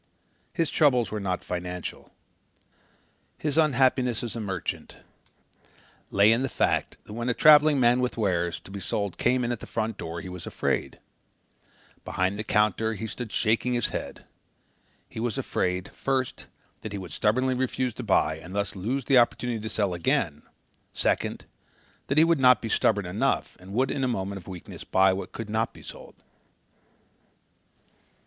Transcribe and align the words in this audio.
His 0.51 0.71
troubles 0.71 1.11
were 1.11 1.19
not 1.19 1.43
financial. 1.43 2.09
His 3.37 3.55
unhappiness 3.55 4.23
as 4.23 4.35
a 4.35 4.39
merchant 4.41 4.97
lay 6.09 6.31
in 6.31 6.41
the 6.41 6.49
fact 6.49 6.97
that 7.03 7.13
when 7.13 7.29
a 7.29 7.35
traveling 7.35 7.79
man 7.79 7.99
with 7.99 8.17
wares 8.17 8.59
to 8.61 8.71
be 8.71 8.79
sold 8.79 9.19
came 9.19 9.43
in 9.43 9.51
at 9.51 9.59
the 9.59 9.67
front 9.67 9.99
door 9.99 10.19
he 10.19 10.27
was 10.27 10.47
afraid. 10.47 10.97
Behind 12.03 12.39
the 12.39 12.43
counter 12.43 12.95
he 12.95 13.05
stood 13.05 13.31
shaking 13.31 13.73
his 13.73 13.89
head. 13.89 14.25
He 15.07 15.19
was 15.19 15.37
afraid, 15.37 15.91
first 15.93 16.47
that 16.81 16.93
he 16.93 16.97
would 16.97 17.11
stubbornly 17.11 17.53
refuse 17.53 17.93
to 17.93 18.01
buy 18.03 18.37
and 18.39 18.55
thus 18.55 18.75
lose 18.75 19.05
the 19.05 19.19
opportunity 19.19 19.59
to 19.59 19.69
sell 19.69 19.93
again; 19.93 20.41
second 20.93 21.45
that 22.07 22.17
he 22.17 22.23
would 22.23 22.39
not 22.39 22.59
be 22.59 22.69
stubborn 22.69 23.05
enough 23.05 23.55
and 23.59 23.71
would 23.73 23.91
in 23.91 24.03
a 24.03 24.07
moment 24.07 24.37
of 24.41 24.47
weakness 24.47 24.83
buy 24.83 25.13
what 25.13 25.31
could 25.31 25.47
not 25.47 25.73
be 25.75 25.83
sold. 25.83 26.15